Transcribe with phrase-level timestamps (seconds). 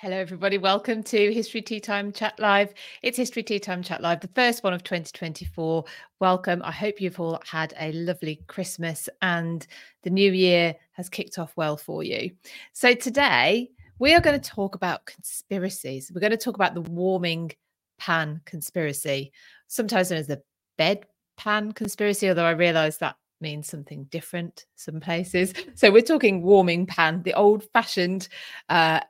[0.00, 0.58] Hello, everybody.
[0.58, 2.72] Welcome to History Tea Time Chat Live.
[3.02, 5.84] It's History Tea Time Chat Live, the first one of 2024.
[6.20, 6.62] Welcome.
[6.62, 9.66] I hope you've all had a lovely Christmas and
[10.04, 12.30] the new year has kicked off well for you.
[12.74, 16.12] So, today we are going to talk about conspiracies.
[16.14, 17.50] We're going to talk about the warming
[17.98, 19.32] pan conspiracy,
[19.66, 20.42] sometimes known as the
[20.76, 21.06] bed
[21.36, 25.54] pan conspiracy, although I realize that means something different some places.
[25.74, 28.28] So we're talking warming pan, the old fashioned
[28.68, 29.00] uh,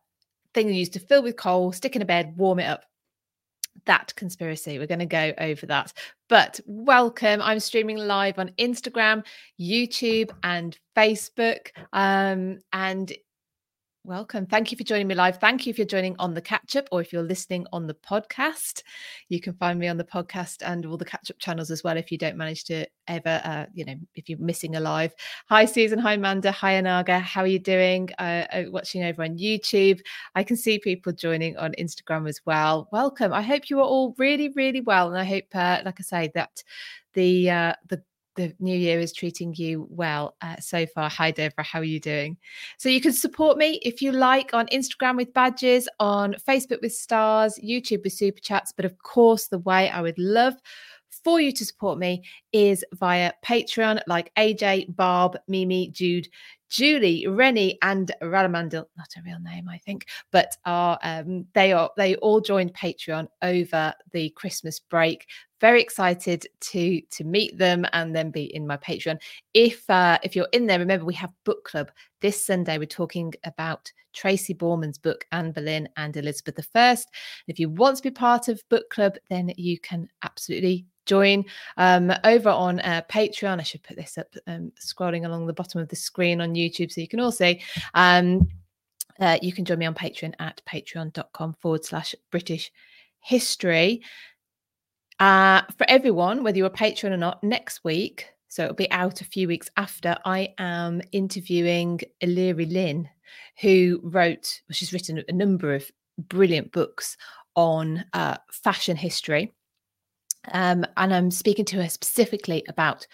[0.55, 2.85] thing used to fill with coal, stick in a bed, warm it up.
[3.87, 4.79] That conspiracy.
[4.79, 5.93] We're going to go over that.
[6.29, 7.41] But welcome.
[7.41, 9.25] I'm streaming live on Instagram,
[9.59, 11.69] YouTube, and Facebook.
[11.93, 13.13] Um, and
[14.09, 14.47] Welcome.
[14.47, 15.37] Thank you for joining me live.
[15.37, 17.93] Thank you if you're joining on the catch up or if you're listening on the
[17.93, 18.83] podcast.
[19.29, 21.99] You can find me on the podcast and all the catch up channels as well
[21.99, 25.13] if you don't manage to ever, uh, you know, if you're missing a live.
[25.51, 25.99] Hi, Susan.
[25.99, 26.51] Hi, Amanda.
[26.53, 27.21] Hi, Anaga.
[27.21, 28.09] How are you doing?
[28.19, 30.01] Uh, uh, watching over on YouTube.
[30.35, 32.89] I can see people joining on Instagram as well.
[32.91, 33.35] Welcome.
[33.35, 35.09] I hope you are all really, really well.
[35.09, 36.65] And I hope, uh, like I say, that
[37.13, 38.03] the uh, the
[38.39, 41.11] the new year is treating you well uh, so far.
[41.11, 41.65] Hi, Deborah.
[41.65, 42.39] How are you doing?
[42.79, 46.95] So, you can support me if you like on Instagram with badges, on Facebook with
[46.95, 48.73] stars, YouTube with super chats.
[48.73, 50.55] But of course, the way I would love
[51.25, 52.23] for you to support me
[52.53, 56.29] is via Patreon, like AJ, Barb, Mimi, Jude,
[56.69, 58.85] Julie, Rennie, and Ralamandil.
[58.97, 63.29] Not a real name, I think, but are um, they are they all joined Patreon
[63.43, 65.27] over the Christmas break.
[65.61, 69.19] Very excited to to meet them and then be in my Patreon.
[69.55, 72.79] If uh, if you're in there, remember we have book club this Sunday.
[72.79, 76.97] We're talking about Tracy Borman's book Anne Boleyn and Elizabeth I.
[77.47, 81.45] If you want to be part of book club, then you can absolutely join
[81.77, 83.59] um, over on uh, Patreon.
[83.59, 86.93] I should put this up, um, scrolling along the bottom of the screen on YouTube
[86.93, 87.63] so you can all see.
[87.95, 88.49] Um,
[89.19, 92.71] uh, you can join me on Patreon at patreon.com forward slash British
[93.21, 94.03] history.
[95.19, 99.21] Uh, for everyone, whether you're a patron or not, next week, so it'll be out
[99.21, 103.09] a few weeks after, I am interviewing Eleri Lynn,
[103.61, 107.17] who wrote, well, she's written a number of brilliant books
[107.57, 109.53] on uh, fashion history.
[110.53, 113.07] Um, and I'm speaking to her specifically about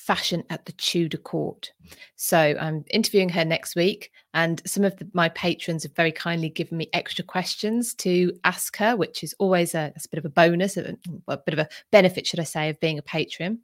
[0.00, 1.72] fashion at the Tudor court.
[2.16, 6.48] So I'm interviewing her next week, and some of the, my patrons have very kindly
[6.48, 10.30] given me extra questions to ask her, which is always a, a bit of a
[10.30, 10.96] bonus, a,
[11.28, 13.58] a, bit of a benefit, should I say, of being a patron.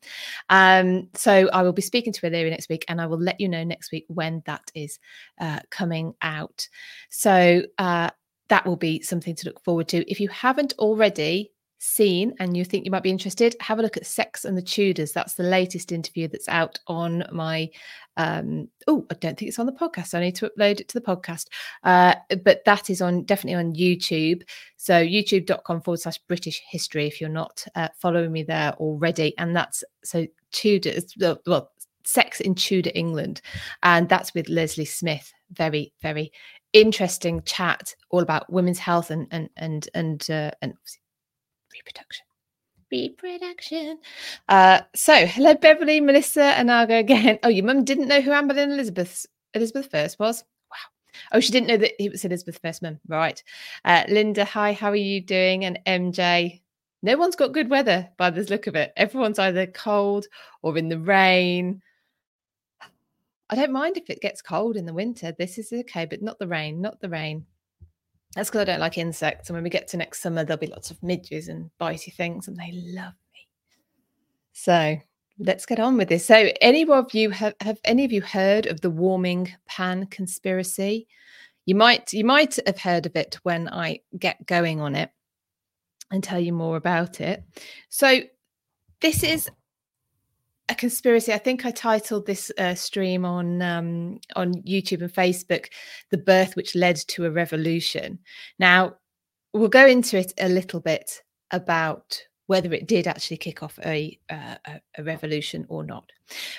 [0.50, 3.48] Um, so I will be speaking to Eleri next week, and I will let you
[3.48, 4.98] know next week when that is
[5.40, 6.68] uh, coming out.
[7.08, 8.10] So uh,
[8.48, 10.10] that will be something to look forward to.
[10.10, 13.96] If you haven't already seen and you think you might be interested, have a look
[13.96, 15.12] at Sex and the Tudors.
[15.12, 17.70] That's the latest interview that's out on my.
[18.18, 20.14] Um, oh, I don't think it's on the podcast.
[20.14, 21.48] I need to upload it to the podcast.
[21.84, 24.42] Uh, but that is on definitely on YouTube.
[24.76, 29.36] So youtube.com forward slash British history if you're not uh, following me there already.
[29.36, 31.14] And that's so Tudors,
[31.46, 31.70] well,
[32.04, 33.42] Sex in Tudor England.
[33.82, 35.32] And that's with Leslie Smith.
[35.52, 36.32] Very, very
[36.72, 40.74] interesting chat all about women's health and and and and uh, and
[41.76, 42.26] reproduction.
[42.90, 43.98] Reproduction.
[44.48, 47.38] Uh, so, hello, Beverly, Melissa, and Argo again.
[47.42, 50.44] Oh, your mum didn't know who Anne Boleyn Elizabeth Elizabeth first was.
[50.70, 50.76] Wow.
[51.32, 53.00] Oh, she didn't know that it was Elizabeth first mum.
[53.08, 53.42] Right.
[53.84, 55.64] Uh, Linda, hi, how are you doing?
[55.64, 56.60] And MJ,
[57.02, 58.92] no one's got good weather by this look of it.
[58.96, 60.26] Everyone's either cold
[60.62, 61.82] or in the rain.
[63.48, 65.32] I don't mind if it gets cold in the winter.
[65.32, 67.46] This is okay, but not the rain, not the rain.
[68.36, 69.48] That's because I don't like insects.
[69.48, 72.46] And when we get to next summer, there'll be lots of midges and bitey things,
[72.46, 73.48] and they love me.
[74.52, 74.98] So
[75.38, 76.26] let's get on with this.
[76.26, 81.08] So, any of you have have any of you heard of the warming pan conspiracy?
[81.64, 85.10] You might you might have heard of it when I get going on it
[86.10, 87.42] and tell you more about it.
[87.88, 88.20] So,
[89.00, 89.50] this is
[90.68, 91.32] a conspiracy.
[91.32, 95.66] I think I titled this uh, stream on um, on YouTube and Facebook,
[96.10, 98.18] "The Birth Which Led to a Revolution."
[98.58, 98.96] Now,
[99.52, 104.18] we'll go into it a little bit about whether it did actually kick off a,
[104.30, 104.54] uh,
[104.98, 106.10] a revolution or not.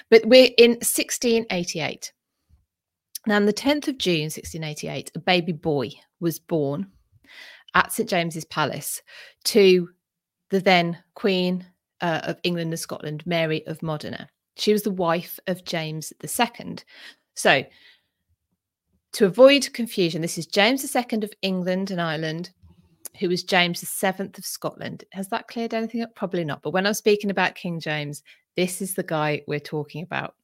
[0.10, 2.12] But we're in 1688.
[3.26, 6.88] Now, on the 10th of June, 1688, a baby boy was born
[7.74, 9.02] at St James's Palace
[9.46, 9.90] to
[10.50, 11.66] the then Queen
[12.02, 14.30] uh, of England and Scotland, Mary of Modena.
[14.56, 16.78] She was the wife of James II.
[17.36, 17.64] So,
[19.14, 22.52] to avoid confusion, this is James II of England and Ireland,
[23.20, 25.04] who was James VII of Scotland.
[25.12, 26.16] Has that cleared anything up?
[26.16, 26.62] Probably not.
[26.62, 28.24] But when I'm speaking about King James,
[28.56, 30.36] this is the guy we're talking about.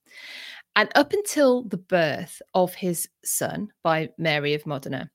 [0.75, 5.09] And up until the birth of his son by Mary of Modena,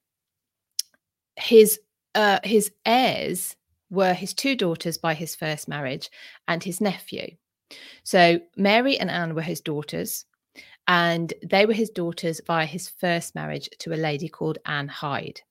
[1.36, 1.80] his
[2.14, 3.56] uh, his heirs
[3.90, 6.10] were his two daughters by his first marriage
[6.46, 7.36] and his nephew.
[8.02, 10.24] So Mary and Anne were his daughters,
[10.86, 15.42] and they were his daughters via his first marriage to a lady called Anne Hyde.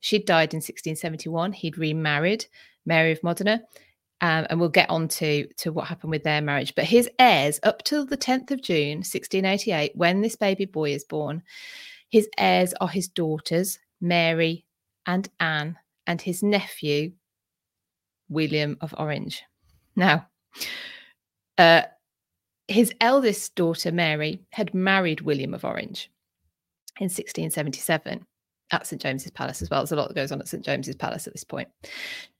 [0.00, 1.52] She'd died in 1671.
[1.52, 2.46] He'd remarried
[2.84, 3.62] Mary of Modena,
[4.20, 6.74] um, and we'll get on to, to what happened with their marriage.
[6.74, 11.04] But his heirs, up till the 10th of June, 1688, when this baby boy is
[11.04, 11.42] born,
[12.08, 14.64] his heirs are his daughters, Mary
[15.06, 17.12] and Anne, and his nephew,
[18.28, 19.42] William of Orange.
[19.94, 20.26] Now,
[21.58, 21.82] uh,
[22.68, 26.10] his eldest daughter, Mary, had married William of Orange
[26.98, 28.26] in 1677
[28.72, 29.00] at St.
[29.00, 29.80] James's Palace as well.
[29.80, 30.64] There's a lot that goes on at St.
[30.64, 31.68] James's Palace at this point.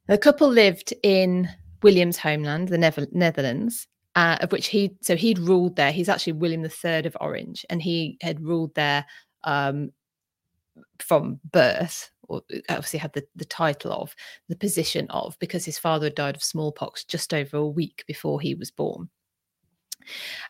[0.09, 1.49] The couple lived in
[1.83, 5.93] William's homeland, the Never- Netherlands, uh, of which he so he'd ruled there.
[5.93, 9.05] He's actually William III of Orange, and he had ruled there
[9.44, 9.91] um,
[10.99, 14.14] from birth, or uh, obviously had the, the title of
[14.49, 18.40] the position of, because his father had died of smallpox just over a week before
[18.40, 19.08] he was born.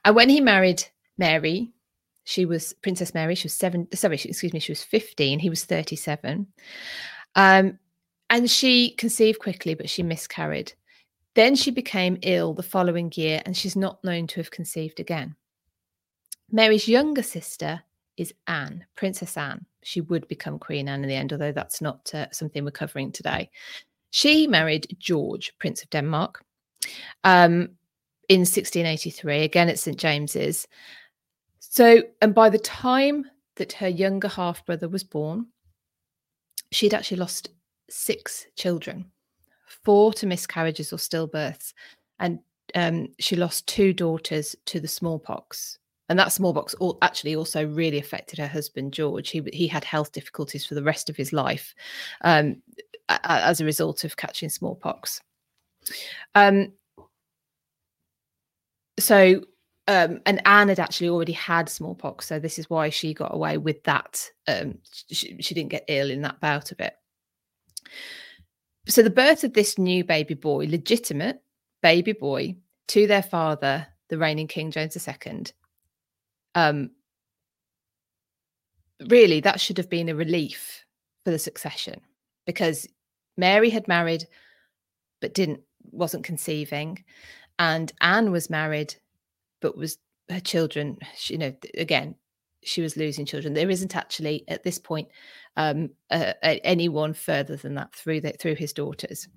[0.04, 0.84] And when he married
[1.18, 1.72] Mary,
[2.24, 3.34] she was Princess Mary.
[3.34, 3.86] She was seven.
[3.94, 4.60] Sorry, excuse me.
[4.60, 5.38] She was fifteen.
[5.38, 6.46] He was thirty-seven.
[7.36, 7.78] Um,
[8.28, 10.72] and she conceived quickly, but she miscarried.
[11.34, 15.36] Then she became ill the following year, and she's not known to have conceived again.
[16.50, 17.82] Mary's younger sister
[18.16, 19.66] is Anne, Princess Anne.
[19.86, 23.12] She would become Queen Anne in the end, although that's not uh, something we're covering
[23.12, 23.48] today.
[24.10, 26.44] She married George, Prince of Denmark,
[27.22, 27.70] um,
[28.28, 29.96] in 1683, again at St.
[29.96, 30.66] James's.
[31.60, 35.46] So, and by the time that her younger half brother was born,
[36.72, 37.50] she'd actually lost
[37.88, 39.04] six children,
[39.84, 41.74] four to miscarriages or stillbirths,
[42.18, 42.40] and
[42.74, 48.38] um, she lost two daughters to the smallpox and that smallpox actually also really affected
[48.38, 49.30] her husband George.
[49.30, 51.74] He he had health difficulties for the rest of his life
[52.22, 52.62] um,
[53.08, 55.20] as a result of catching smallpox.
[56.34, 56.72] Um,
[58.98, 59.42] so,
[59.88, 63.58] um, and Anne had actually already had smallpox, so this is why she got away
[63.58, 64.30] with that.
[64.48, 64.78] Um,
[65.10, 66.94] she, she didn't get ill in that bout of it.
[68.88, 71.42] So, the birth of this new baby boy, legitimate
[71.82, 72.56] baby boy,
[72.88, 75.44] to their father, the reigning King James II,
[76.56, 76.90] um,
[79.08, 80.84] really that should have been a relief
[81.24, 82.00] for the succession
[82.46, 82.88] because
[83.36, 84.26] Mary had married
[85.20, 85.60] but didn't
[85.92, 87.04] wasn't conceiving
[87.60, 88.96] and Anne was married
[89.60, 89.98] but was
[90.28, 92.16] her children she, you know again
[92.66, 93.54] she was losing children.
[93.54, 95.08] There isn't actually at this point
[95.56, 99.28] um, uh, anyone further than that through the, through his daughters.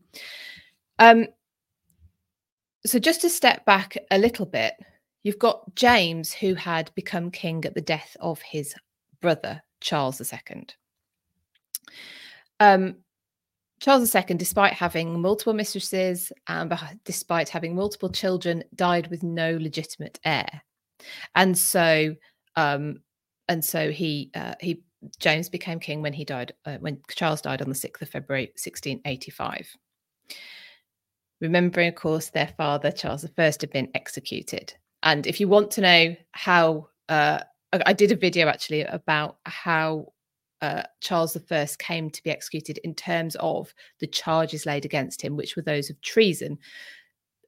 [0.97, 1.27] Um,
[2.85, 4.73] so just to step back a little bit
[5.23, 8.73] You've got James, who had become king at the death of his
[9.21, 10.67] brother, Charles II.
[12.59, 12.95] Um,
[13.79, 16.73] Charles II, despite having multiple mistresses and
[17.05, 20.61] despite having multiple children, died with no legitimate heir,
[21.35, 22.15] and so
[22.55, 23.01] um,
[23.47, 24.83] and so he uh, he
[25.19, 28.51] James became king when he died uh, when Charles died on the sixth of February,
[28.55, 29.67] sixteen eighty five.
[31.39, 34.73] Remembering, of course, their father Charles I had been executed.
[35.03, 37.41] And if you want to know how, uh,
[37.71, 40.13] I did a video actually about how
[40.61, 45.37] uh, Charles I came to be executed in terms of the charges laid against him,
[45.37, 46.57] which were those of treason.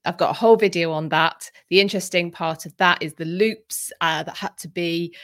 [0.06, 1.52] I've got a whole video on that.
[1.70, 5.16] The interesting part of that is the loops uh, that had to be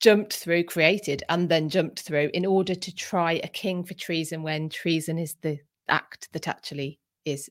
[0.00, 4.42] jumped through, created, and then jumped through in order to try a king for treason
[4.42, 7.48] when treason is the act that actually is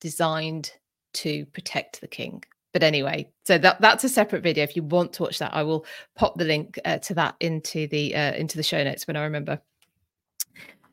[0.00, 0.72] designed
[1.12, 4.62] to protect the king but anyway so that that's a separate video.
[4.62, 5.84] If you want to watch that i will
[6.14, 9.24] pop the link uh, to that into the uh, into the show notes when i
[9.24, 9.60] remember.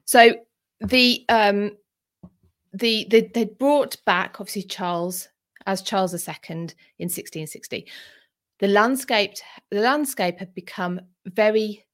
[0.05, 0.36] So
[0.81, 1.72] the um
[2.74, 5.29] the, the they brought back obviously charles
[5.65, 7.88] as charles ii in 1660
[8.60, 9.34] the landscape
[9.72, 11.86] the landscape had become very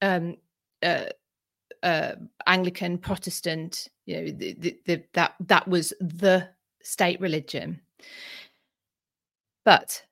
[0.00, 0.36] um
[0.82, 1.06] uh,
[1.82, 2.12] uh
[2.46, 6.48] anglican protestant you know the, the, the, that that was the
[6.82, 7.80] state religion
[9.64, 10.04] but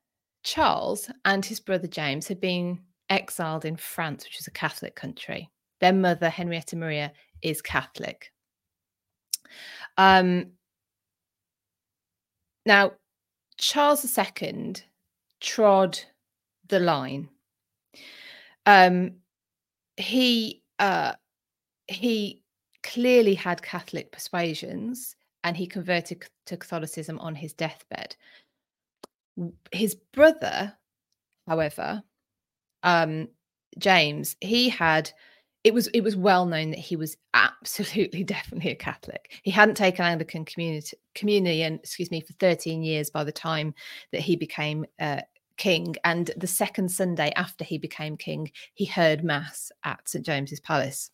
[0.43, 5.51] Charles and his brother James had been exiled in France, which is a Catholic country.
[5.81, 8.33] Their mother, Henrietta Maria, is Catholic.
[9.97, 10.53] Um,
[12.67, 12.93] now,
[13.59, 14.75] Charles II
[15.41, 15.99] trod
[16.69, 17.29] the line.
[18.67, 19.17] Um,
[19.97, 21.13] he uh,
[21.89, 22.43] he
[22.83, 28.17] clearly had Catholic persuasions, and he converted to Catholicism on his deathbed.
[29.73, 30.75] His brother,
[31.47, 32.03] however,
[32.83, 33.29] um,
[33.79, 35.11] James, he had
[35.63, 39.33] it was it was well known that he was absolutely definitely a Catholic.
[39.43, 43.75] He hadn't taken Anglican community communion, excuse me, for 13 years by the time
[44.13, 45.21] that he became uh,
[45.57, 45.95] king.
[46.05, 51.11] And the second Sunday after he became king, he heard mass at St James's Palace.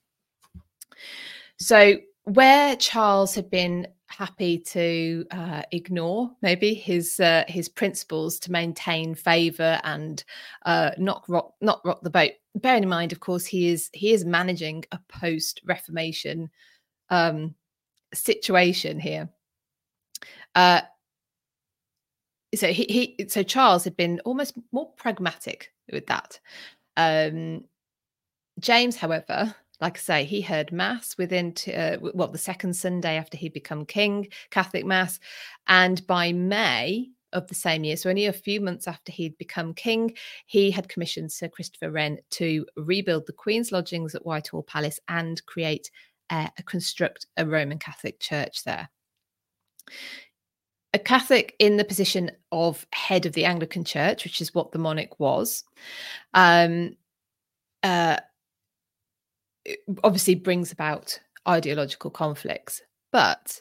[1.59, 8.53] So where Charles had been happy to uh, ignore maybe his uh, his principles to
[8.53, 10.23] maintain favor and
[10.65, 12.33] uh, not rock not rock the boat.
[12.57, 16.51] Bearing in mind, of course, he is he is managing a post Reformation
[17.11, 17.55] um,
[18.13, 19.29] situation here.
[20.55, 20.81] Uh,
[22.55, 26.41] so he, he so Charles had been almost more pragmatic with that.
[26.97, 27.65] Um,
[28.59, 33.17] James, however, like I say, he heard mass within t- uh, well the second Sunday
[33.17, 35.21] after he'd become king, Catholic mass,
[35.67, 39.75] and by May of the same year, so only a few months after he'd become
[39.75, 40.17] king,
[40.47, 45.45] he had commissioned Sir Christopher Wren to rebuild the Queen's lodgings at Whitehall Palace and
[45.47, 45.91] create
[46.31, 48.89] uh, construct a Roman Catholic church there.
[50.93, 54.79] A Catholic in the position of head of the Anglican Church, which is what the
[54.79, 55.63] monarch was,
[56.33, 56.97] um,
[57.83, 58.17] uh,
[60.05, 62.83] obviously brings about ideological conflicts.
[63.13, 63.61] But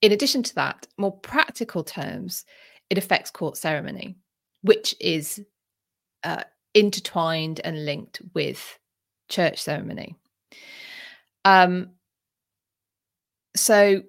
[0.00, 2.44] in addition to that, more practical terms,
[2.90, 4.16] it affects court ceremony,
[4.62, 5.42] which is
[6.24, 6.44] uh,
[6.74, 8.78] intertwined and linked with
[9.28, 10.16] church ceremony.
[11.44, 11.90] Um,
[13.56, 14.02] so,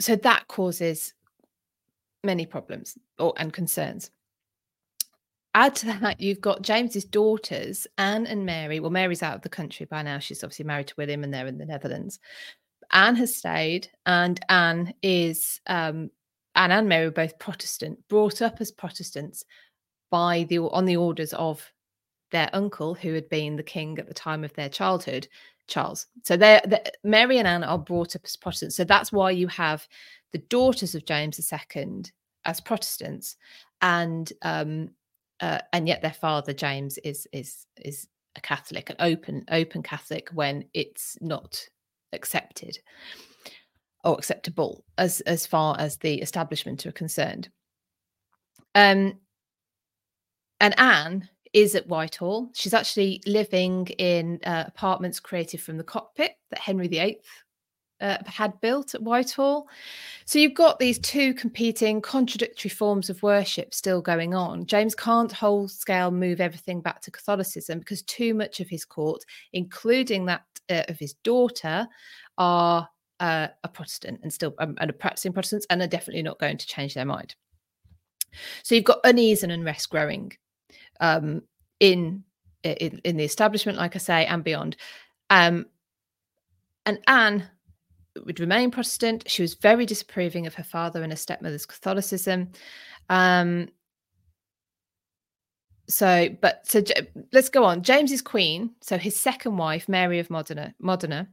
[0.00, 1.14] so that causes
[2.22, 4.10] many problems or and concerns
[5.54, 8.80] add to that, you've got James's daughters, Anne and Mary.
[8.80, 10.18] Well, Mary's out of the country by now.
[10.18, 12.18] She's obviously married to William and they're in the Netherlands.
[12.92, 16.10] Anne has stayed, and Anne is um,
[16.54, 19.44] Anne and Mary were both Protestant, brought up as Protestants
[20.10, 21.72] by the on the orders of
[22.30, 25.26] their uncle, who had been the king at the time of their childhood,
[25.66, 26.06] Charles.
[26.24, 28.76] So they're, they're Mary and Anne are brought up as Protestants.
[28.76, 29.86] So that's why you have
[30.32, 32.04] the daughters of James II
[32.44, 33.36] as Protestants,
[33.80, 34.90] and um,
[35.44, 40.30] uh, and yet their father James is is is a Catholic, an open open Catholic
[40.32, 41.62] when it's not
[42.14, 42.78] accepted
[44.04, 47.50] or acceptable as as far as the establishment are concerned.
[48.74, 49.18] Um,
[50.60, 52.48] and Anne is at Whitehall.
[52.54, 57.20] She's actually living in uh, apartments created from the cockpit that Henry VIII
[58.00, 59.68] uh, had built at Whitehall.
[60.24, 64.66] So you've got these two competing, contradictory forms of worship still going on.
[64.66, 69.22] James can't whole scale move everything back to Catholicism because too much of his court,
[69.52, 71.86] including that uh, of his daughter,
[72.38, 72.88] are
[73.20, 76.58] uh, a Protestant and still um, and a practicing Protestants and are definitely not going
[76.58, 77.34] to change their mind.
[78.64, 80.32] So you've got unease and unrest growing
[81.00, 81.42] um,
[81.78, 82.24] in,
[82.64, 84.76] in in the establishment, like I say, and beyond.
[85.30, 85.66] Um,
[86.86, 87.48] and Anne
[88.24, 89.24] would remain Protestant.
[89.28, 92.50] She was very disapproving of her father and her stepmother's Catholicism.
[93.08, 93.68] Um,
[95.88, 96.82] so, but so
[97.32, 97.82] let's go on.
[97.82, 101.28] James's queen, so his second wife, Mary of Modena, Modena.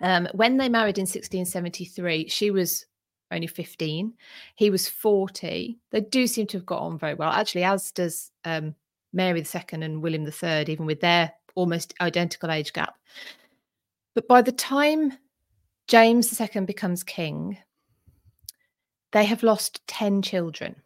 [0.00, 2.84] Um, when they married in 1673, she was
[3.30, 4.12] only 15.
[4.56, 5.78] He was 40.
[5.90, 8.74] They do seem to have got on very well, actually, as does um,
[9.12, 12.96] Mary II and William III, even with their almost identical age gap.
[14.14, 15.14] But by the time
[15.88, 17.58] James II becomes king,
[19.12, 20.76] they have lost 10 children.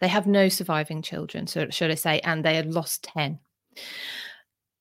[0.00, 3.38] They have no surviving children, so should I say, and they had lost 10.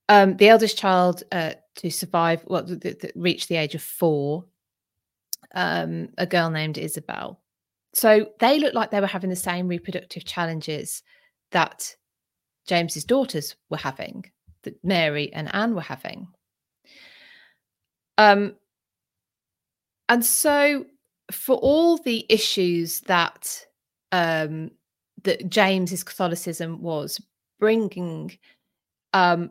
[0.10, 4.46] Um, the eldest child uh, to survive, well, th- th- reached the age of four,
[5.56, 7.40] um, a girl named Isabel.
[7.94, 11.04] So they looked like they were having the same reproductive challenges
[11.52, 11.96] that
[12.68, 14.26] James's daughters were having,
[14.64, 16.28] that Mary and Anne were having.
[18.18, 18.56] Um,
[20.14, 20.86] and so,
[21.32, 23.66] for all the issues that
[24.12, 24.70] um,
[25.24, 27.20] that James's Catholicism was
[27.60, 28.38] bringing,
[29.14, 29.50] um,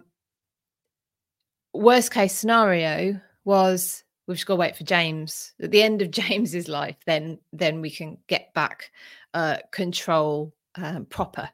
[1.75, 6.11] worst case scenario was we've just got to wait for James at the end of
[6.13, 6.99] James's life.
[7.07, 8.93] Then then we can get back
[9.35, 11.51] uh, control um, proper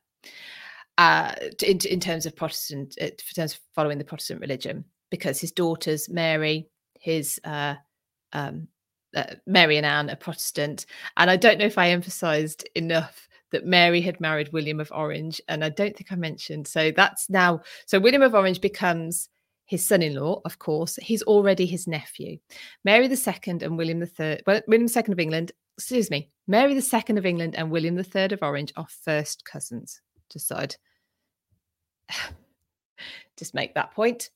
[0.99, 1.33] uh,
[1.67, 5.53] in, in terms of Protestant, uh, in terms of following the Protestant religion, because his
[5.53, 6.69] daughters, Mary,
[7.01, 7.77] his uh,
[8.35, 8.69] um,
[9.15, 10.87] uh, Mary and Anne are Protestant.
[11.17, 15.41] And I don't know if I emphasized enough that Mary had married William of Orange.
[15.49, 16.67] And I don't think I mentioned.
[16.67, 19.29] So that's now, so William of Orange becomes
[19.67, 20.97] his son-in-law, of course.
[20.97, 22.39] He's already his nephew.
[22.85, 27.27] Mary II and William III, well, William II of England, excuse me, Mary II of
[27.27, 30.01] England and William III of Orange are first cousins.
[30.31, 30.77] Just thought
[33.37, 34.31] just make that point.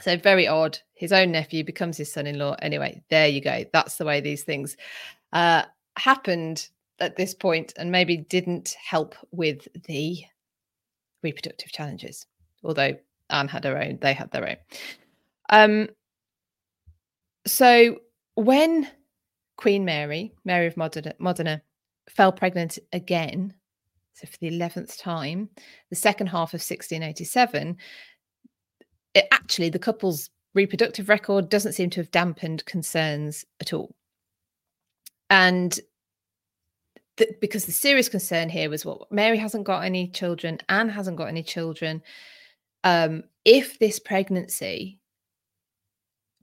[0.00, 0.78] So very odd.
[0.94, 2.56] His own nephew becomes his son-in-law.
[2.62, 3.64] Anyway, there you go.
[3.72, 4.76] That's the way these things
[5.32, 5.62] uh,
[5.96, 6.68] happened
[7.00, 10.18] at this point, and maybe didn't help with the
[11.22, 12.26] reproductive challenges.
[12.64, 12.96] Although
[13.30, 14.56] Anne had her own, they had their own.
[15.50, 15.88] Um,
[17.46, 17.98] so
[18.34, 18.88] when
[19.56, 21.62] Queen Mary, Mary of Modena, Modena,
[22.08, 23.54] fell pregnant again,
[24.12, 25.48] so for the 11th time,
[25.90, 27.76] the second half of 1687,
[29.14, 33.94] it actually, the couple's reproductive record doesn't seem to have dampened concerns at all.
[35.30, 35.78] And
[37.40, 41.28] because the serious concern here was what Mary hasn't got any children, Anne hasn't got
[41.28, 42.02] any children.
[42.84, 44.98] Um, if this pregnancy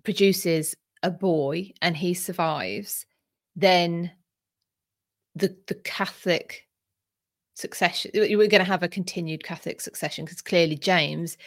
[0.03, 3.05] produces a boy and he survives,
[3.55, 4.12] then
[5.36, 6.67] the the Catholic
[7.53, 11.38] succession we're going to have a continued Catholic succession because clearly James,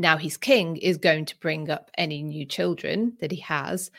[0.00, 3.90] now he's king, is going to bring up any new children that he has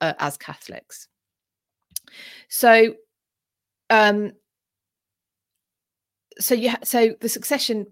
[0.00, 1.08] uh, as Catholics.
[2.48, 2.94] So,
[3.90, 4.32] um,
[6.38, 7.86] so you ha- so the succession,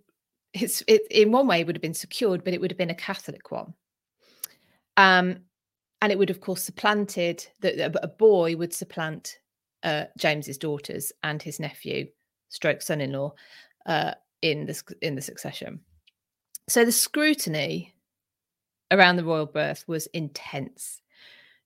[0.52, 3.50] it, in one way would have been secured, but it would have been a Catholic
[3.50, 3.75] one.
[4.97, 5.38] Um,
[6.02, 9.38] and it would of course supplanted that a boy would supplant
[9.83, 12.09] uh, James's daughters and his nephew,
[12.50, 13.33] stroke son-in-law,
[13.87, 15.80] uh, in the in the succession.
[16.68, 17.94] So the scrutiny
[18.90, 21.02] around the royal birth was intense.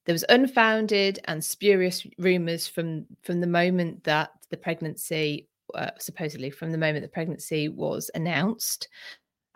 [0.05, 6.49] There was unfounded and spurious rumours from from the moment that the pregnancy, uh, supposedly
[6.49, 8.87] from the moment the pregnancy was announced,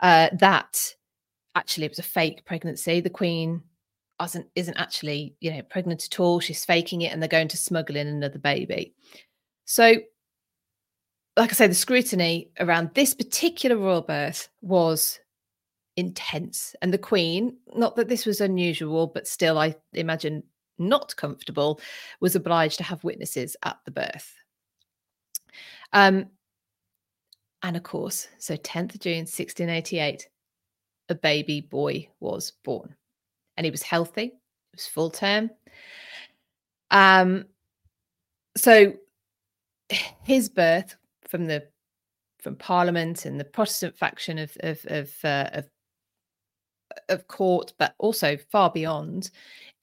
[0.00, 0.94] uh, that
[1.56, 3.00] actually it was a fake pregnancy.
[3.00, 3.62] The Queen
[4.22, 7.56] isn't isn't actually you know pregnant at all she's faking it and they're going to
[7.56, 8.94] smuggle in another baby
[9.64, 9.94] so
[11.36, 15.18] like i say the scrutiny around this particular royal birth was
[15.96, 20.42] intense and the queen not that this was unusual but still i imagine
[20.78, 21.80] not comfortable
[22.20, 24.34] was obliged to have witnesses at the birth
[25.92, 26.26] um
[27.62, 30.28] and of course so 10th of june 1688
[31.08, 32.94] a baby boy was born
[33.56, 34.26] and he was healthy.
[34.26, 35.50] It was full term.
[36.90, 37.46] Um,
[38.56, 38.94] so
[39.88, 40.96] his birth
[41.28, 41.66] from the
[42.40, 45.68] from Parliament and the Protestant faction of of of, uh, of,
[47.08, 49.30] of court, but also far beyond,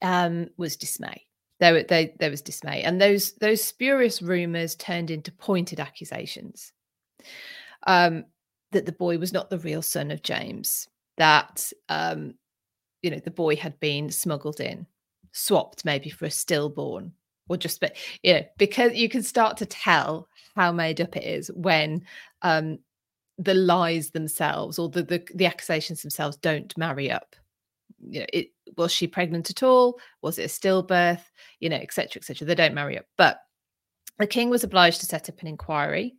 [0.02, 1.26] um, was dismay.
[1.60, 6.72] There, there, was dismay, and those those spurious rumours turned into pointed accusations
[7.86, 8.24] um,
[8.72, 10.88] that the boy was not the real son of James.
[11.18, 12.34] That um,
[13.02, 14.86] you know the boy had been smuggled in
[15.32, 17.12] swapped maybe for a stillborn
[17.48, 21.24] or just but you know because you can start to tell how made up it
[21.24, 22.02] is when
[22.42, 22.78] um
[23.38, 27.36] the lies themselves or the the, the accusations themselves don't marry up.
[28.00, 29.98] You know it was she pregnant at all?
[30.22, 31.22] Was it a stillbirth?
[31.60, 33.06] You know etc etc they don't marry up.
[33.16, 33.40] But
[34.18, 36.14] the king was obliged to set up an inquiry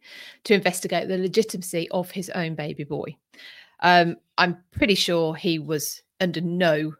[0.45, 3.15] to investigate the legitimacy of his own baby boy.
[3.82, 6.93] Um, i'm pretty sure he was under no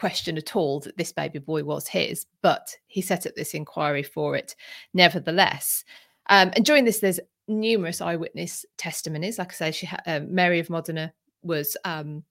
[0.00, 4.02] question at all that this baby boy was his, but he set up this inquiry
[4.02, 4.56] for it
[4.94, 5.84] nevertheless.
[6.30, 9.38] Um, and during this, there's numerous eyewitness testimonies.
[9.38, 12.24] Like I say, she ha- uh, Mary of Modena was um,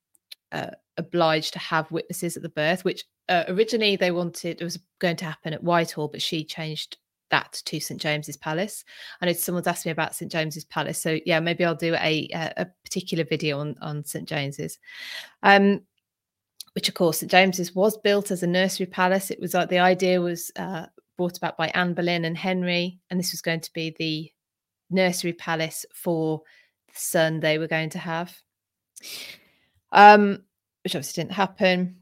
[0.52, 4.80] uh, obliged to have witnesses at the birth, which uh, originally they wanted it was
[5.00, 6.98] going to happen at Whitehall, but she changed
[7.30, 8.84] that to St James's Palace.
[9.22, 12.28] I know someone's asked me about St James's Palace, so yeah, maybe I'll do a
[12.34, 14.80] a, particular video on on St James's.
[15.43, 15.82] Um,
[16.74, 19.32] which of course St James's was built as a nursery palace.
[19.32, 20.86] It was like uh, the idea was uh,
[21.17, 24.32] brought about by Anne Boleyn and Henry, and this was going to be the
[24.89, 26.41] nursery palace for
[26.88, 28.36] the son they were going to have,
[29.91, 30.43] um,
[30.84, 31.97] which obviously didn't happen.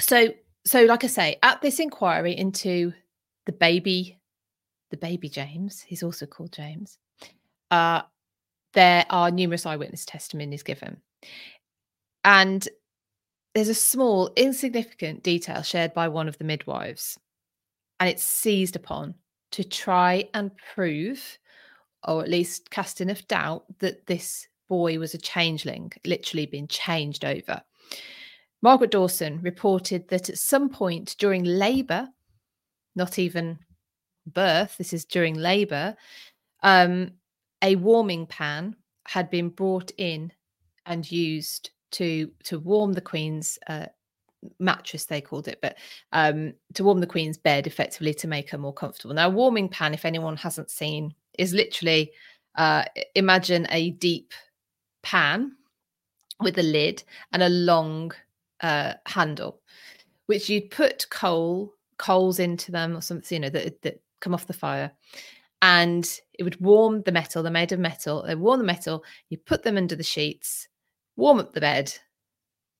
[0.00, 2.92] So, so like I say, at this inquiry into
[3.46, 4.18] the baby,
[4.90, 6.98] the baby James, he's also called James.
[7.70, 8.02] Uh,
[8.72, 10.98] there are numerous eyewitness testimonies given,
[12.24, 12.68] and
[13.54, 17.18] there's a small, insignificant detail shared by one of the midwives,
[18.00, 19.14] and it's seized upon
[19.52, 21.38] to try and prove,
[22.06, 27.24] or at least cast enough doubt, that this boy was a changeling, literally being changed
[27.24, 27.62] over.
[28.62, 32.08] Margaret Dawson reported that at some point during labour,
[32.96, 33.58] not even
[34.26, 35.96] birth, this is during labour,
[36.62, 37.10] um,
[37.62, 38.74] a warming pan
[39.06, 40.32] had been brought in
[40.86, 43.86] and used to to warm the queen's uh,
[44.58, 45.76] mattress they called it but
[46.12, 49.68] um to warm the queen's bed effectively to make her more comfortable now a warming
[49.68, 52.12] pan if anyone hasn't seen is literally
[52.56, 54.32] uh imagine a deep
[55.02, 55.52] pan
[56.40, 58.12] with a lid and a long
[58.60, 59.60] uh, handle,
[60.26, 64.46] which you'd put coal coals into them or something, you know, that that come off
[64.46, 64.90] the fire,
[65.62, 67.42] and it would warm the metal.
[67.42, 68.24] They're made of metal.
[68.26, 69.04] They warm the metal.
[69.28, 70.68] You put them under the sheets,
[71.16, 71.92] warm up the bed.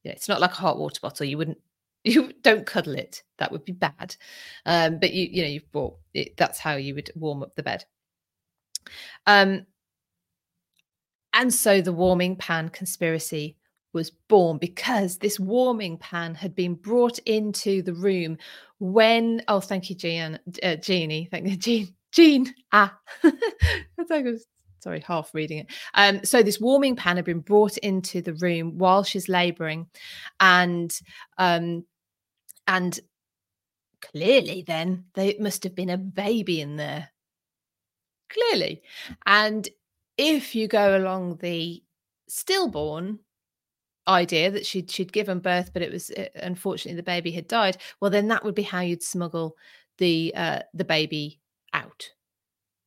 [0.03, 1.27] Yeah, it's not like a hot water bottle.
[1.27, 1.59] You wouldn't
[2.05, 4.15] you don't cuddle it that would be bad
[4.67, 7.63] um, but you you know you've bought it, that's how you would warm up the
[7.63, 7.83] bed
[9.27, 9.67] um
[11.33, 13.57] and so the warming pan conspiracy
[13.93, 18.37] was born because this warming pan had been brought into the room
[18.79, 22.97] when oh thank you jean uh, jeannie thank you jean jean ah
[23.99, 24.47] was
[24.81, 28.77] sorry half reading it um so this warming pan had been brought into the room
[28.77, 29.87] while she's laboring
[30.41, 31.01] and
[31.39, 31.85] um
[32.67, 33.01] and
[34.13, 37.11] clearly, then there must have been a baby in there.
[38.35, 38.83] Clearly.
[39.27, 39.69] And
[40.19, 41.83] if you go along the
[42.29, 43.21] stillborn
[44.07, 47.79] idea that she'd she'd given birth, but it was uh, unfortunately the baby had died,
[48.01, 49.57] well, then that would be how you'd smuggle
[49.99, 51.41] the uh, the baby
[51.73, 52.11] out,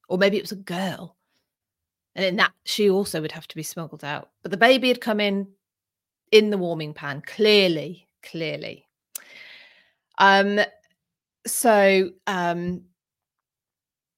[0.10, 1.18] or maybe it was a girl,
[2.16, 4.30] and then that she also would have to be smuggled out.
[4.42, 5.48] But the baby had come in
[6.32, 8.86] in the warming pan, clearly, clearly.
[10.18, 10.60] Um,
[11.46, 12.84] so um,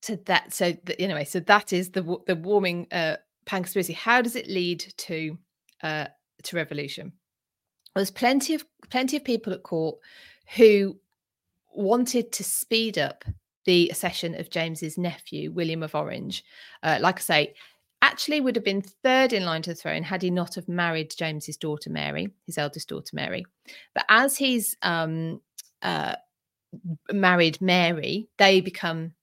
[0.04, 3.94] to that, so the, anyway, so that is the the warming uh, pan conspiracy.
[3.94, 5.38] How does it lead to
[5.84, 6.06] uh,
[6.44, 7.14] to revolution?
[7.96, 9.98] There's plenty of plenty of people at court
[10.56, 10.98] who
[11.74, 13.24] wanted to speed up
[13.66, 16.44] the accession of James's nephew, William of Orange.
[16.82, 17.54] Uh, like I say,
[18.02, 21.14] actually would have been third in line to the throne had he not have married
[21.16, 23.46] James's daughter Mary, his eldest daughter Mary.
[23.94, 25.42] But as he's um,
[25.82, 26.16] uh,
[27.12, 29.14] married Mary, they become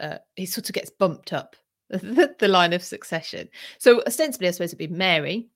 [0.00, 1.56] uh, he sort of gets bumped up
[1.90, 3.48] the, the, line of succession.
[3.78, 5.48] So ostensibly, I suppose it'd be Mary,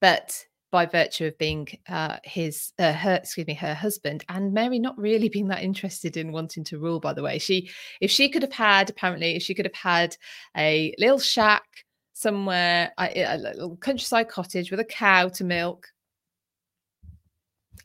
[0.00, 4.78] but by virtue of being uh, his uh, her excuse me her husband and Mary
[4.78, 6.98] not really being that interested in wanting to rule.
[6.98, 10.16] By the way, she if she could have had apparently if she could have had
[10.56, 11.64] a little shack
[12.14, 15.88] somewhere, a, a little countryside cottage with a cow to milk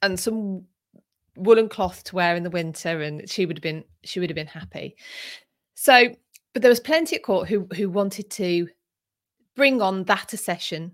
[0.02, 0.64] and some
[1.36, 4.36] woolen cloth to wear in the winter and she would have been she would have
[4.36, 4.96] been happy
[5.80, 6.10] so
[6.54, 8.68] but there was plenty at court who who wanted to
[9.56, 10.92] bring on that accession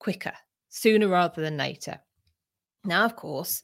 [0.00, 0.32] quicker
[0.68, 2.00] sooner rather than later
[2.84, 3.62] now of course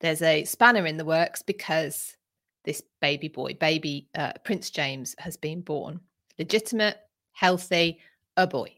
[0.00, 2.16] there's a spanner in the works because
[2.64, 6.00] this baby boy baby uh, prince james has been born
[6.38, 6.98] legitimate
[7.32, 8.00] healthy
[8.36, 8.74] a boy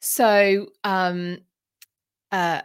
[0.00, 1.36] so um
[2.30, 2.62] uh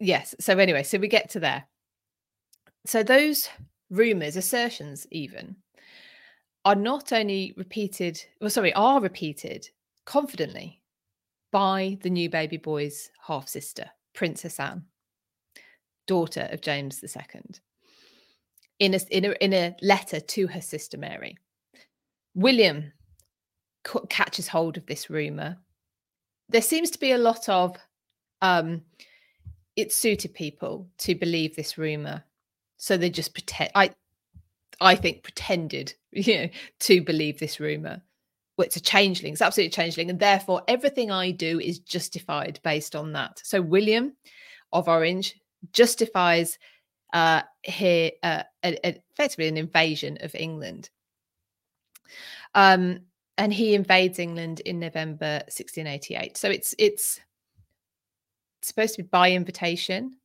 [0.00, 0.34] yes.
[0.40, 1.64] So anyway, so we get to there.
[2.86, 3.48] So those
[3.90, 5.56] rumors, assertions, even
[6.64, 9.68] are not only repeated, well, sorry, are repeated
[10.04, 10.82] confidently
[11.52, 14.84] by the new baby boy's half sister, Princess Anne,
[16.06, 17.42] daughter of James II,
[18.80, 21.38] in a, in a, in a letter to her sister Mary.
[22.34, 22.92] William
[24.08, 25.56] catches hold of this rumor.
[26.48, 27.76] There seems to be a lot of
[28.42, 28.82] um,
[29.76, 32.24] it suited people to believe this rumor
[32.76, 33.90] so they just pretend i
[34.80, 36.48] i think pretended you know
[36.80, 38.02] to believe this rumor.
[38.56, 42.96] Well, it's a changeling it's absolutely changeling and therefore everything i do is justified based
[42.96, 43.40] on that.
[43.44, 44.14] So william
[44.72, 45.34] of orange
[45.72, 46.58] justifies
[47.12, 50.90] uh here uh, a, a, effectively an invasion of england.
[52.54, 53.00] Um
[53.38, 57.20] and he invades england in november 1688 so it's it's
[58.66, 60.16] supposed to be by invitation.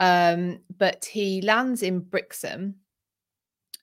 [0.00, 2.76] Um, but he lands in Brixham.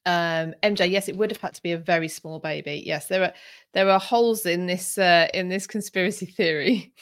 [0.05, 2.81] Um, MJ, yes, it would have had to be a very small baby.
[2.85, 3.33] Yes, there are
[3.73, 6.93] there are holes in this uh, in this conspiracy theory.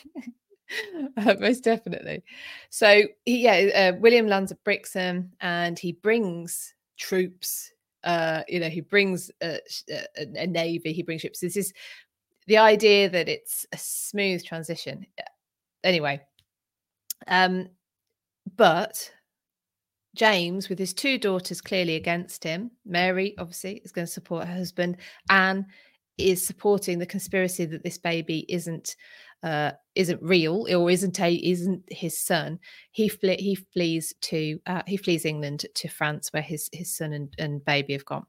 [1.18, 2.24] uh, most definitely.
[2.70, 7.72] So he, yeah, uh, William lands at Brixham and he brings troops.
[8.04, 10.92] Uh, you know, he brings a, a, a navy.
[10.92, 11.40] He brings ships.
[11.40, 11.74] This is
[12.48, 15.06] the idea that it's a smooth transition.
[15.84, 16.22] Anyway,
[17.28, 17.70] um,
[18.56, 19.12] but
[20.16, 24.54] James, with his two daughters clearly against him, Mary obviously is going to support her
[24.54, 24.98] husband.
[25.30, 25.66] Anne
[26.18, 28.96] is supporting the conspiracy that this baby isn't
[29.44, 32.58] uh, isn't real or isn't a isn't his son.
[32.92, 37.14] He fle- he flees to uh, he flees England to France where his his son
[37.14, 38.26] and, and baby have gone.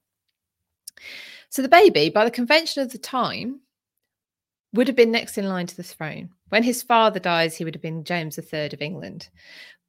[1.50, 3.60] So the baby, by the convention of the time,
[4.76, 6.30] would have been next in line to the throne.
[6.50, 9.28] When his father dies, he would have been James III of England.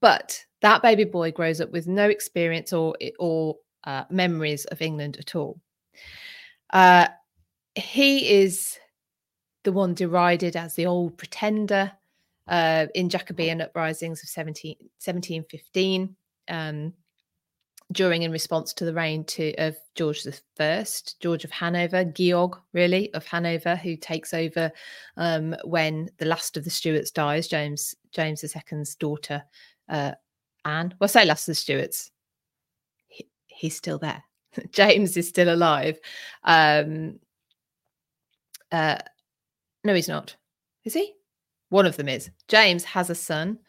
[0.02, 5.18] But that baby boy grows up with no experience or or uh, memories of England
[5.20, 5.60] at all.
[6.72, 7.08] Uh,
[7.76, 8.80] he is
[9.64, 11.92] the one derided as the old pretender.
[12.48, 16.16] uh, in Jacobean uprisings of 17, 1715.
[16.50, 16.94] Um,
[17.92, 20.28] during in response to the reign to, of George
[20.60, 20.86] I,
[21.20, 24.72] George of Hanover, Georg, really, of Hanover, who takes over
[25.16, 29.44] um, when the last of the Stuarts dies, James James II's daughter,
[29.90, 30.12] uh,
[30.66, 30.94] Anne.
[31.00, 32.12] Well, say last of the Stuarts.
[33.08, 34.24] He, he's still there.
[34.72, 35.98] James is still alive.
[36.44, 37.20] Um,
[38.72, 38.98] uh,
[39.84, 40.36] no, he's not.
[40.84, 41.14] Is he?
[41.70, 42.30] One of them is.
[42.50, 43.60] James has a son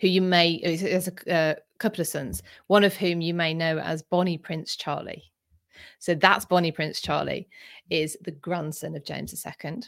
[0.00, 3.78] who you may has a uh, couple of sons, one of whom you may know
[3.78, 5.24] as Bonnie Prince Charlie.
[5.98, 7.48] So that's Bonnie Prince Charlie,
[7.90, 9.82] is the grandson of James II.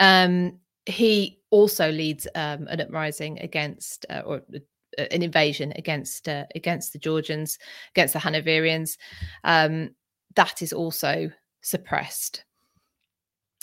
[0.00, 6.44] Um, he also leads um, an uprising against, uh, or uh, an invasion against uh,
[6.54, 7.58] against the Georgians,
[7.92, 8.96] against the Hanoverians.
[9.44, 9.90] Um,
[10.36, 11.30] that is also
[11.62, 12.44] suppressed.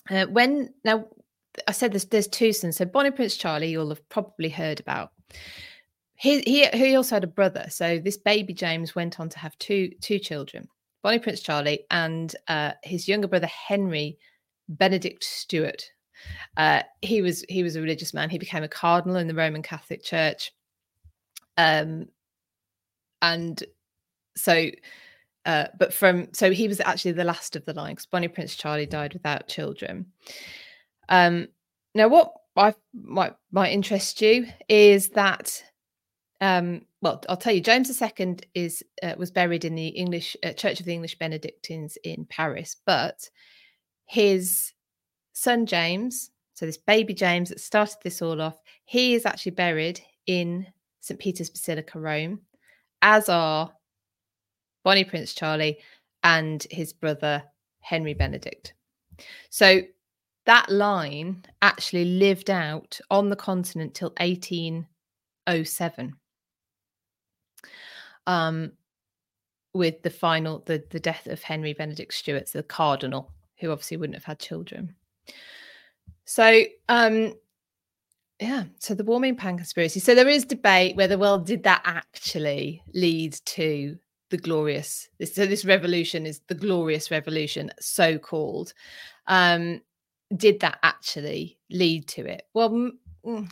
[0.10, 1.08] Uh, when now,
[1.68, 2.78] I said there's there's two sons.
[2.78, 5.12] So Bonnie Prince Charlie, you'll have probably heard about
[6.24, 7.66] he, he he also had a brother.
[7.70, 10.70] So this baby James went on to have two two children,
[11.02, 14.18] Bonnie Prince Charlie and uh, his younger brother Henry
[14.70, 15.92] Benedict Stuart.
[16.56, 18.30] Uh, he was he was a religious man.
[18.30, 20.54] He became a cardinal in the Roman Catholic Church.
[21.58, 22.06] Um,
[23.22, 23.62] and
[24.38, 24.70] so,
[25.46, 28.56] uh, but from so he was actually the last of the line because Bonnie Prince
[28.56, 30.06] Charlie died without children.
[31.10, 31.50] Um,
[31.94, 35.62] now, what I might might interest you is that
[36.44, 40.52] um, well, I'll tell you, James II is uh, was buried in the English uh,
[40.52, 43.30] Church of the English Benedictines in Paris, but
[44.08, 44.74] his
[45.32, 50.02] son James, so this baby James that started this all off, he is actually buried
[50.28, 50.68] in
[51.00, 52.42] St Peter's Basilica, Rome,
[53.02, 53.72] as are
[54.84, 55.80] Bonnie Prince Charlie
[56.24, 57.42] and his brother
[57.80, 58.74] Henry Benedict.
[59.50, 59.80] So
[60.46, 66.14] that line actually lived out on the continent till 1807
[68.28, 68.72] um,
[69.74, 74.16] with the final the the death of Henry Benedict Stuart, the cardinal, who obviously wouldn't
[74.16, 74.96] have had children.
[76.26, 77.34] So um,
[78.40, 80.00] yeah, so the warming pan conspiracy.
[80.00, 83.98] So there is debate whether well did that actually lead to
[84.34, 88.74] the glorious this, so this revolution is the glorious revolution so called
[89.28, 89.80] um
[90.36, 92.74] did that actually lead to it well
[93.24, 93.48] m-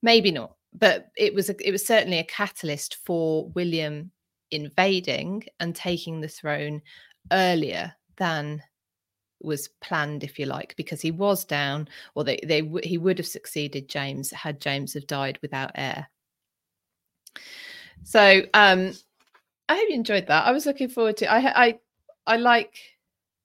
[0.00, 4.10] maybe not but it was a, it was certainly a catalyst for William
[4.50, 6.80] invading and taking the throne
[7.32, 8.62] earlier than
[9.40, 13.26] was planned, if you like, because he was down, or they they he would have
[13.26, 16.08] succeeded James had James have died without heir.
[18.04, 18.92] So um,
[19.68, 20.46] I hope you enjoyed that.
[20.46, 21.30] I was looking forward to.
[21.30, 21.78] I I
[22.26, 22.78] I like.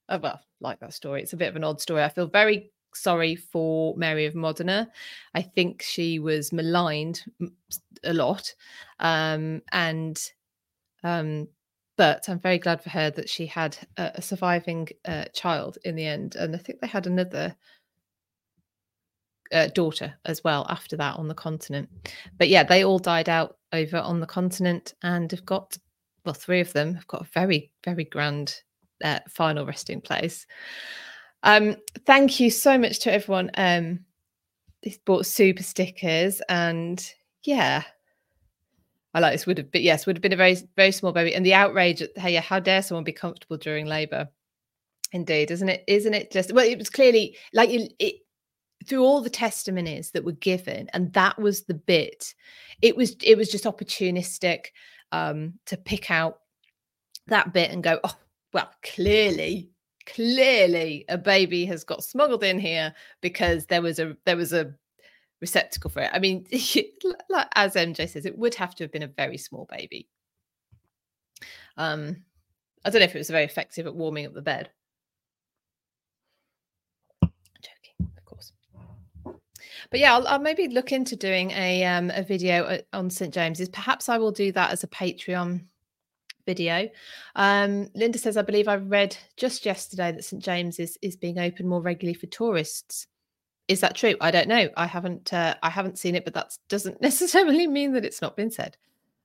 [0.10, 1.22] Oh, well, like that story.
[1.22, 2.04] It's a bit of an odd story.
[2.04, 4.90] I feel very sorry for Mary of Modena.
[5.34, 7.24] I think she was maligned
[8.04, 8.54] a lot.
[9.00, 10.22] Um, and,
[11.04, 11.48] um,
[11.98, 15.96] but I'm very glad for her that she had a, a surviving uh, child in
[15.96, 16.36] the end.
[16.36, 17.56] And I think they had another
[19.52, 21.90] uh, daughter as well after that on the continent.
[22.38, 25.78] But yeah, they all died out over on the continent and have got,
[26.26, 28.62] well, three of them have got a very, very grand
[29.04, 30.48] uh, final resting place.
[31.44, 31.76] Um,
[32.06, 33.52] thank you so much to everyone.
[33.56, 34.00] Um,
[34.82, 37.06] they bought super stickers, and
[37.44, 37.84] yeah,
[39.14, 39.46] I like this.
[39.46, 42.02] Would have been yes, would have been a very very small baby, and the outrage
[42.02, 44.30] at hey, how dare someone be comfortable during labour?
[45.12, 45.84] Indeed, isn't it?
[45.88, 46.66] Isn't it just well?
[46.66, 48.16] It was clearly like it, it
[48.88, 52.34] through all the testimonies that were given, and that was the bit.
[52.82, 54.68] It was it was just opportunistic
[55.12, 56.40] um, to pick out
[57.28, 58.16] that bit and go, oh
[58.54, 59.73] well, clearly
[60.06, 64.74] clearly a baby has got smuggled in here because there was a there was a
[65.42, 66.10] receptacle for it.
[66.14, 70.08] I mean, as MJ says, it would have to have been a very small baby.
[71.78, 72.24] Um,
[72.86, 74.70] I don't know if it was very effective at warming up the bed.
[77.22, 78.54] Joking, of course.
[79.90, 83.34] But yeah, I'll, I'll maybe look into doing a um, a video uh, on St
[83.34, 83.70] James's.
[83.70, 85.66] Perhaps I will do that as a Patreon
[86.46, 86.90] video.
[87.36, 91.40] Um, Linda says, I believe I read just yesterday that St James is, is being
[91.40, 93.08] open more regularly for tourists.
[93.68, 94.16] Is that true?
[94.20, 94.70] I don't know.
[94.76, 98.36] I haven't uh, I haven't seen it, but that doesn't necessarily mean that it's not
[98.36, 98.78] been said.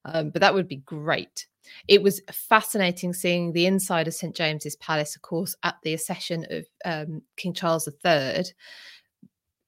[0.05, 1.47] Um, but that would be great.
[1.87, 6.47] It was fascinating seeing the inside of St James's Palace, of course, at the accession
[6.51, 8.45] of um, King Charles III,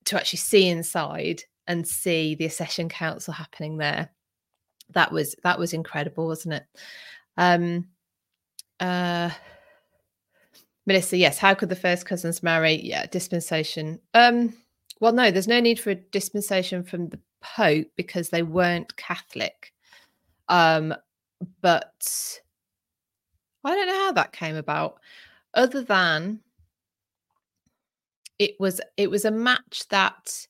[0.04, 4.10] to actually see inside and see the accession council happening there.
[4.90, 6.64] That was that was incredible, wasn't it?
[7.40, 7.88] Um,
[8.78, 9.30] uh,
[10.86, 11.38] Melissa, yes.
[11.38, 12.74] How could the first cousins marry?
[12.74, 13.98] Yeah, dispensation.
[14.14, 14.54] Um,
[15.00, 19.72] well, no, there's no need for a dispensation from the Pope because they weren't Catholic.
[20.48, 20.94] Um,
[21.62, 22.38] but
[23.64, 25.00] I don't know how that came about,
[25.54, 26.40] other than
[28.38, 30.46] it was it was a match that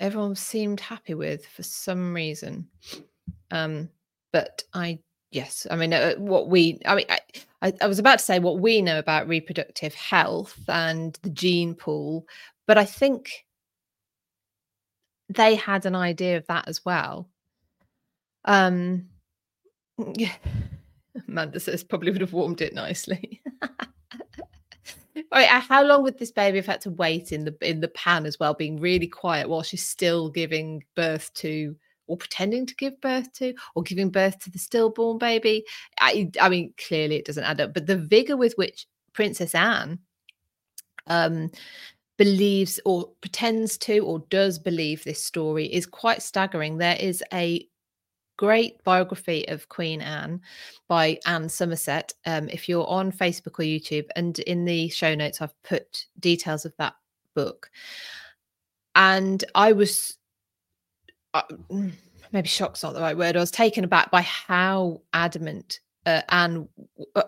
[0.00, 2.68] everyone seemed happy with for some reason.
[3.52, 3.90] Um,
[4.32, 4.98] but I
[5.30, 7.06] yes, I mean uh, what we I mean
[7.62, 11.74] I, I, was about to say what we know about reproductive health and the gene
[11.74, 12.26] pool,
[12.66, 13.46] but I think
[15.28, 17.28] they had an idea of that as well.
[18.44, 19.08] Um,
[20.14, 20.34] yeah,
[21.26, 23.42] Amanda says probably would have warmed it nicely.
[25.30, 27.88] All right, how long would this baby have had to wait in the in the
[27.88, 31.76] pan as well, being really quiet while she's still giving birth to
[32.08, 35.64] or pretending to give birth to or giving birth to the stillborn baby?
[36.00, 37.74] I I mean, clearly it doesn't add up.
[37.74, 40.00] But the vigor with which Princess Anne
[41.06, 41.50] um
[42.18, 46.76] believes or pretends to or does believe this story is quite staggering.
[46.76, 47.66] There is a
[48.36, 50.40] great biography of Queen Anne
[50.88, 52.12] by Anne Somerset.
[52.26, 56.64] Um, if you're on Facebook or YouTube, and in the show notes, I've put details
[56.64, 56.94] of that
[57.34, 57.70] book.
[58.94, 60.17] And I was
[61.34, 61.42] uh,
[62.32, 63.36] maybe shock's not the right word.
[63.36, 66.68] I was taken aback by how adamant uh, Anne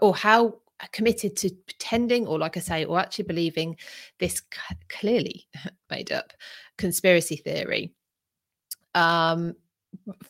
[0.00, 0.56] or how
[0.92, 3.76] committed to pretending or like i say or actually believing
[4.18, 4.40] this
[4.88, 5.46] clearly
[5.90, 6.32] made up
[6.78, 7.92] conspiracy theory.
[8.94, 9.54] Um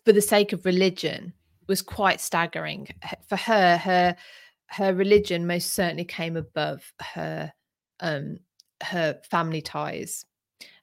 [0.04, 1.32] for the sake of religion
[1.68, 2.88] was quite staggering.
[3.28, 4.16] For her her
[4.66, 7.52] her religion most certainly came above her
[8.00, 8.38] um
[8.82, 10.24] her family ties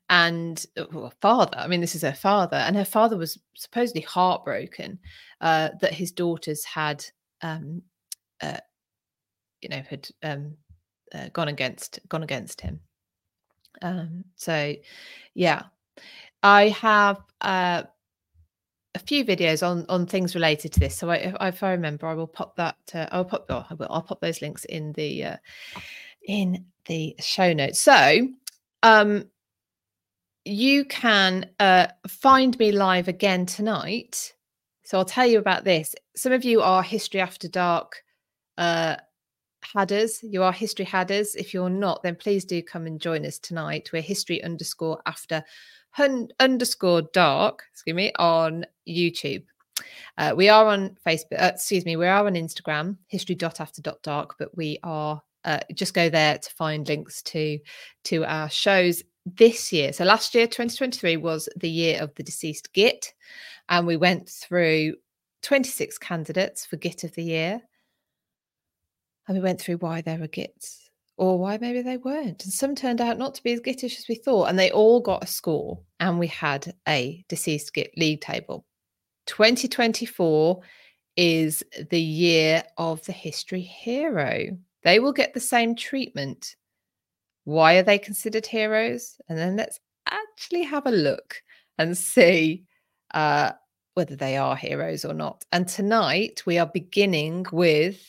[0.10, 4.02] and uh, well, father i mean this is her father and her father was supposedly
[4.02, 4.98] heartbroken
[5.42, 7.04] uh, that his daughters had
[7.42, 7.82] um,
[8.42, 8.58] uh,
[9.62, 10.56] you know had um,
[11.14, 12.80] uh, gone against gone against him.
[13.82, 14.74] Um, so
[15.34, 15.64] yeah,
[16.44, 17.84] I have uh,
[18.96, 20.98] a few videos on on things related to this.
[20.98, 22.78] So I, if, I remember, I will pop that.
[22.94, 23.46] Uh, I'll pop.
[23.50, 23.88] Oh, I will.
[23.90, 25.38] I'll pop those links in the
[26.28, 27.80] in the show notes.
[27.80, 28.28] So
[28.84, 29.26] um,
[30.48, 34.34] you can uh, find me live again tonight.
[34.84, 35.94] So I'll tell you about this.
[36.16, 38.04] Some of you are History After Dark
[38.58, 38.96] uh,
[39.74, 40.20] hadders.
[40.24, 41.36] You are history hadders.
[41.36, 43.90] If you're not, then please do come and join us tonight.
[43.92, 45.44] We're history underscore after
[45.92, 49.44] hun- underscore dark, excuse me, on YouTube.
[50.18, 53.82] Uh, we are on Facebook, uh, excuse me, we are on Instagram, history dot after
[53.82, 57.60] dot dark, but we are uh, just go there to find links to
[58.06, 59.04] to our shows
[59.36, 59.94] this year.
[59.94, 63.14] So last year, 2023 was the year of the deceased Git,
[63.70, 64.96] and we went through
[65.44, 67.62] 26 candidates for Git of the year
[69.28, 72.44] and we went through why there were gits or why maybe they weren't.
[72.44, 74.46] And some turned out not to be as gittish as we thought.
[74.46, 75.80] And they all got a score.
[76.00, 78.66] And we had a deceased git league table.
[79.26, 80.62] 2024
[81.18, 84.58] is the year of the history hero.
[84.84, 86.56] They will get the same treatment.
[87.48, 89.22] Why are they considered heroes?
[89.30, 91.42] And then let's actually have a look
[91.78, 92.66] and see
[93.14, 93.54] uh,
[93.94, 95.46] whether they are heroes or not.
[95.54, 98.02] And tonight we are beginning with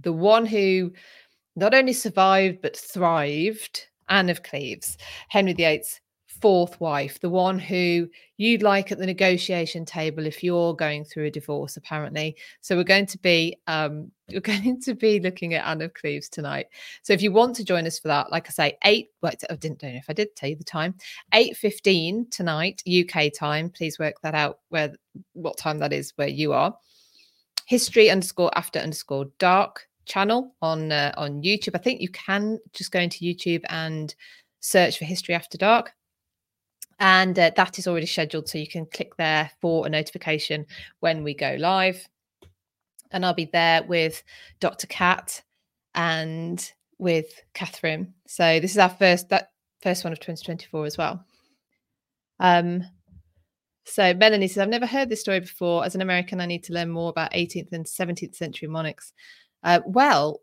[0.00, 0.92] the one who
[1.56, 6.00] not only survived but thrived, Anne of Cleves, Henry VIII's
[6.42, 11.26] fourth wife, the one who you'd like at the negotiation table if you're going through
[11.26, 12.36] a divorce, apparently.
[12.60, 16.28] So we're going to be um, we're going to be looking at Anne of Cleves
[16.28, 16.66] tonight.
[17.02, 19.10] So if you want to join us for that, like I say, eight.
[19.22, 20.94] Well, I didn't know if I did tell you the time.
[21.32, 23.70] Eight fifteen tonight, UK time.
[23.70, 24.92] Please work that out where
[25.32, 26.76] what time that is where you are
[27.66, 31.74] history underscore after underscore dark channel on uh, on YouTube.
[31.74, 34.14] I think you can just go into YouTube and
[34.60, 35.92] search for history after dark.
[37.02, 40.64] And uh, that is already scheduled, so you can click there for a notification
[41.00, 42.08] when we go live.
[43.10, 44.22] And I'll be there with
[44.60, 44.86] Dr.
[44.86, 45.42] Cat
[45.96, 48.14] and with Catherine.
[48.28, 49.50] So this is our first that
[49.82, 51.24] first one of 2024 as well.
[52.38, 52.84] Um,
[53.84, 55.84] so Melanie says, I've never heard this story before.
[55.84, 59.12] As an American, I need to learn more about 18th and 17th century monarchs.
[59.64, 60.40] Uh, well,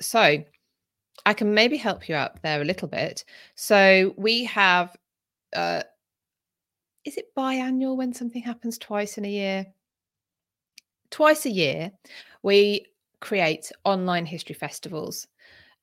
[0.00, 0.38] so
[1.26, 3.24] I can maybe help you out there a little bit.
[3.56, 4.96] So we have,
[5.54, 5.82] uh,
[7.04, 9.66] is it biannual when something happens twice in a year?
[11.10, 11.92] Twice a year,
[12.42, 12.86] we
[13.20, 15.26] create online history festivals.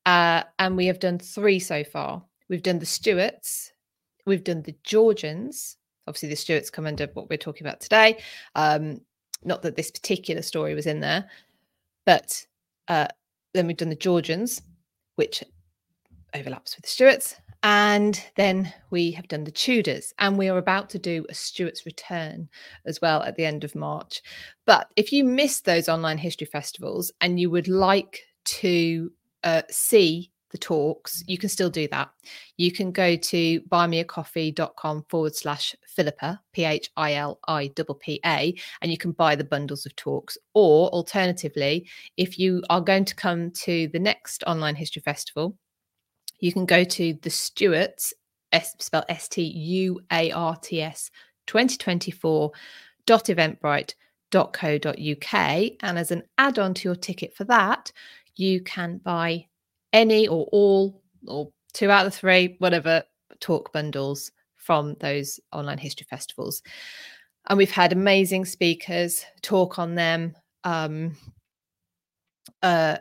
[0.06, 2.24] Uh, and we have done three so far.
[2.50, 3.72] We've done the Stuarts,
[4.26, 8.18] we've done the Georgians, Obviously, the Stuarts come under what we're talking about today.
[8.56, 9.02] Um,
[9.44, 11.30] not that this particular story was in there,
[12.06, 12.46] but
[12.88, 13.08] uh,
[13.54, 14.62] then we've done the Georgians,
[15.16, 15.44] which
[16.34, 20.90] overlaps with the Stuarts, And then we have done the Tudors, and we are about
[20.90, 22.50] to do a Stuart's Return
[22.86, 24.24] as well at the end of March.
[24.66, 29.12] But if you missed those online history festivals and you would like to
[29.44, 32.10] uh, see the talks, you can still do that.
[32.58, 38.56] You can go to buymeacoffee.com forward slash Philippa, P H I L I P A,
[38.82, 40.36] and you can buy the bundles of talks.
[40.56, 41.88] Or alternatively,
[42.18, 45.56] if you are going to come to the next online history festival,
[46.42, 48.14] you can go to the Stuarts,
[48.52, 48.76] S,
[49.08, 51.10] S T U A R T S
[51.48, 52.52] 2024
[53.06, 55.72] dot eventbrite.co.uk.
[55.82, 57.94] And as an add on to your ticket for that,
[58.36, 59.46] you can buy
[59.94, 63.04] any or all or two out of the three, whatever
[63.40, 66.62] talk bundles from those online history festivals.
[67.50, 70.36] And we've had amazing speakers talk on them.
[70.64, 71.18] Um,
[72.62, 72.98] uh,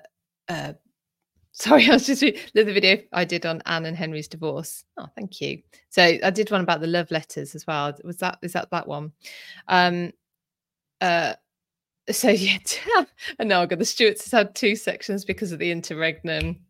[0.48, 0.72] uh,
[1.60, 4.84] sorry, I was just the video I did on Anne and Henry's divorce.
[4.96, 5.62] Oh, thank you.
[5.90, 7.94] So I did one about the love letters as well.
[8.04, 9.12] Was that is that that one?
[9.68, 10.12] Um,
[11.00, 11.34] uh,
[12.10, 12.58] so yeah,
[13.38, 16.60] and now I've got the Stuarts has had two sections because of the interregnum.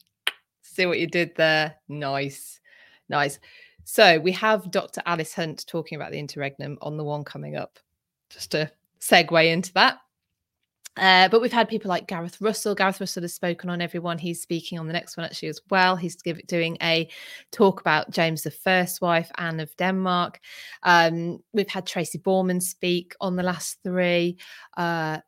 [0.63, 1.77] See what you did there.
[1.89, 2.61] Nice,
[3.09, 3.39] nice.
[3.85, 5.03] So we have Dr.
[5.07, 7.79] Alice Hunt talking about the interregnum on the one coming up.
[8.29, 8.71] Just to
[9.01, 9.99] segue into that.
[10.97, 12.75] Uh, but we've had people like Gareth Russell.
[12.75, 14.19] Gareth Russell has spoken on everyone.
[14.19, 15.97] He's speaking on the next one actually as well.
[15.97, 17.09] He's give, doing a
[17.53, 20.41] talk about James the First wife, Anne of Denmark.
[20.83, 24.37] Um, we've had Tracy Borman speak on the last three.
[24.77, 25.19] Uh,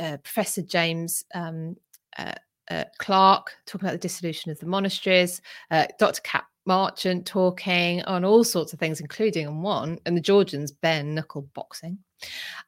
[0.00, 1.76] uh, Professor James um,
[2.18, 2.34] uh,
[2.70, 5.40] uh, Clark talking about the dissolution of the monasteries.
[5.70, 6.22] Uh, Dr.
[6.22, 11.04] Cat Marchant talking on all sorts of things, including on one, and the Georgians bare
[11.04, 11.98] knuckle boxing.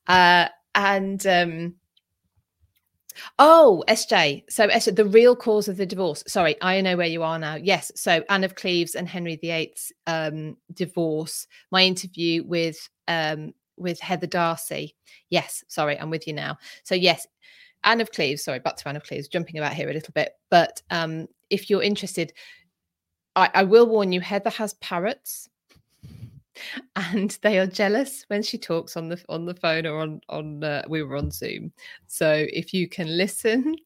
[0.06, 1.74] and um,
[3.38, 4.44] Oh, SJ.
[4.48, 6.24] So, SJ, the real cause of the divorce.
[6.26, 7.54] Sorry, I know where you are now.
[7.54, 7.92] Yes.
[7.94, 11.46] So, Anne of Cleves and Henry VIII's um, divorce.
[11.70, 14.94] My interview with um, with Heather Darsie.
[15.30, 15.64] Yes.
[15.68, 16.58] Sorry, I'm with you now.
[16.84, 17.26] So, yes,
[17.84, 18.44] Anne of Cleves.
[18.44, 19.28] Sorry, back to Anne of Cleves.
[19.28, 22.32] Jumping about here a little bit, but um, if you're interested,
[23.34, 24.20] I, I will warn you.
[24.20, 25.48] Heather has parrots
[26.96, 30.64] and they are jealous when she talks on the on the phone or on on
[30.64, 31.72] uh, we were on zoom.
[32.06, 33.76] So if you can listen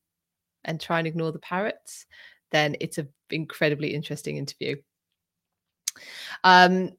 [0.64, 2.06] and try and ignore the parrots
[2.50, 4.76] then it's an incredibly interesting interview.
[6.44, 6.90] Um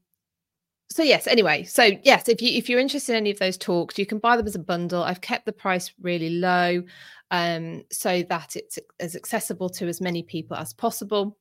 [0.89, 3.97] so yes anyway so yes if you if you're interested in any of those talks
[3.97, 5.03] you can buy them as a bundle.
[5.03, 6.83] I've kept the price really low
[7.31, 11.37] um so that it's as accessible to as many people as possible.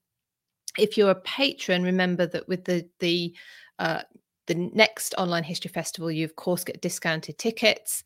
[0.79, 3.35] If you're a patron remember that with the the
[3.81, 4.03] uh,
[4.51, 8.03] the next online history festival, you of course get discounted tickets.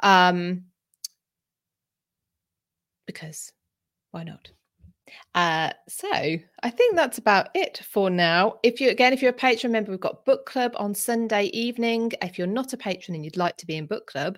[0.00, 0.64] Um,
[3.06, 3.52] because
[4.10, 4.50] why not?
[5.34, 8.58] Uh, so I think that's about it for now.
[8.62, 12.12] If you again, if you're a patron, remember we've got book club on Sunday evening.
[12.20, 14.36] If you're not a patron and you'd like to be in book club,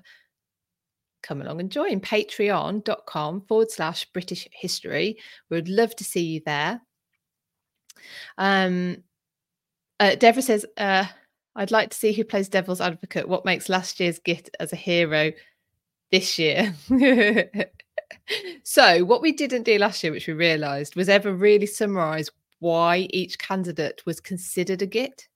[1.24, 5.18] come along and join patreon.com forward slash British history.
[5.50, 6.80] We would love to see you there.
[8.38, 8.98] Um
[9.98, 11.06] uh Deborah says, uh,
[11.56, 13.28] I'd like to see who plays devil's advocate.
[13.28, 15.32] What makes last year's Git as a hero
[16.10, 16.74] this year?
[18.62, 22.30] so, what we didn't do last year, which we realised, was ever really summarise
[22.60, 25.28] why each candidate was considered a Git.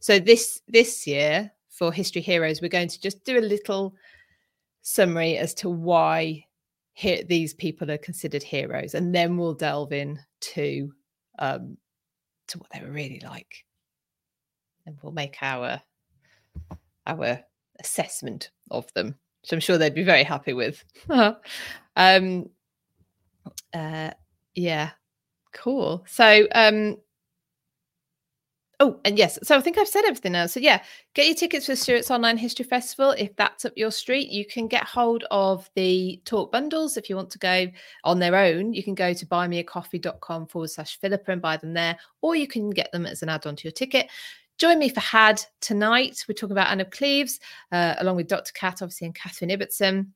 [0.00, 3.94] So this this year for History Heroes, we're going to just do a little
[4.82, 6.44] summary as to why
[6.92, 10.92] here, these people are considered heroes, and then we'll delve in to
[11.38, 11.76] um,
[12.48, 13.64] to what they were really like
[14.86, 15.80] and we'll make our
[17.06, 17.40] our
[17.80, 20.84] assessment of them, which I'm sure they'd be very happy with.
[21.96, 22.48] um,
[23.72, 24.10] uh,
[24.54, 24.90] yeah,
[25.52, 26.04] cool.
[26.08, 26.96] So, um,
[28.80, 30.46] oh, and yes, so I think I've said everything now.
[30.46, 30.82] So yeah,
[31.14, 34.30] get your tickets for Stuarts Online History Festival if that's up your street.
[34.30, 37.66] You can get hold of the talk bundles if you want to go
[38.04, 38.72] on their own.
[38.72, 42.70] You can go to buymeacoffee.com forward slash Philippa and buy them there, or you can
[42.70, 44.08] get them as an add-on to your ticket.
[44.58, 46.24] Join me for HAD tonight.
[46.26, 47.40] We're talking about Anne of Cleves,
[47.72, 48.52] uh, along with Dr.
[48.52, 50.08] Cat, obviously, and Catherine Ibbotson.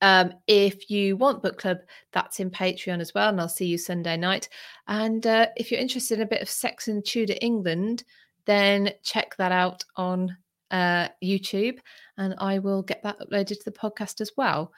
[0.00, 1.78] Um, if you want book club,
[2.12, 4.48] that's in Patreon as well, and I'll see you Sunday night.
[4.88, 8.02] And uh, if you're interested in a bit of Sex in Tudor England,
[8.44, 10.36] then check that out on
[10.72, 11.78] uh, YouTube,
[12.18, 14.72] and I will get that uploaded to the podcast as well.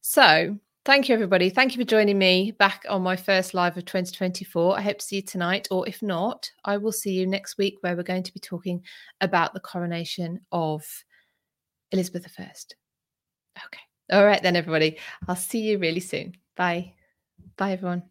[0.00, 1.48] So Thank you, everybody.
[1.48, 4.76] Thank you for joining me back on my first live of 2024.
[4.76, 7.76] I hope to see you tonight, or if not, I will see you next week
[7.82, 8.82] where we're going to be talking
[9.20, 10.84] about the coronation of
[11.92, 12.42] Elizabeth I.
[13.64, 13.80] Okay.
[14.10, 14.98] All right, then, everybody.
[15.28, 16.34] I'll see you really soon.
[16.56, 16.94] Bye.
[17.56, 18.02] Bye, everyone.